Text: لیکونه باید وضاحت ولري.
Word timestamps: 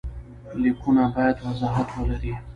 لیکونه 0.61 1.03
باید 1.15 1.37
وضاحت 1.45 1.87
ولري. 1.97 2.33